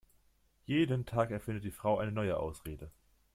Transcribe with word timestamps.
Jeden 0.65 1.05
Tag 1.05 1.29
erfindet 1.29 1.63
die 1.63 1.69
Frau 1.69 1.99
eine 1.99 2.11
neue 2.11 2.35
Ausrede. 2.35 2.89